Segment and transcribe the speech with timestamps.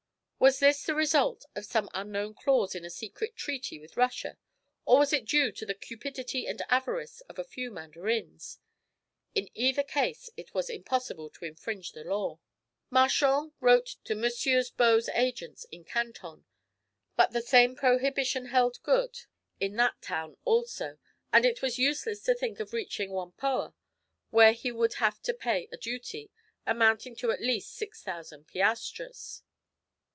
[0.43, 4.39] Was this the result of some unknown clause in a secret treaty with Russia,
[4.85, 8.57] or was it due to the cupidity and avarice of a few mandarins?
[9.35, 12.39] In either case it was impossible to infringe the law.
[12.89, 14.75] Marchand wrote to MM.
[14.77, 16.45] Baux's agents in Canton;
[17.15, 19.15] but the same prohibition held good
[19.59, 20.97] in that town also,
[21.31, 23.75] and it was useless to think of reaching Whampoa,
[24.31, 26.31] where he would have had to pay duty,
[26.65, 29.43] amounting to at least six thousand piastres.